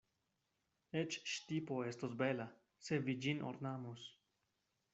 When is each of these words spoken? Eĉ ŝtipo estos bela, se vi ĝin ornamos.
Eĉ 1.01 1.17
ŝtipo 1.33 1.77
estos 1.91 2.15
bela, 2.23 2.47
se 2.87 2.99
vi 3.09 3.17
ĝin 3.27 3.47
ornamos. 3.51 4.11